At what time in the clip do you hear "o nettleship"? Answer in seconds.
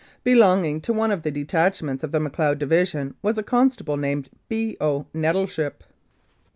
4.81-5.83